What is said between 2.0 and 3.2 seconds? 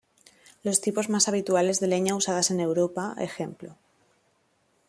usadas en Europa,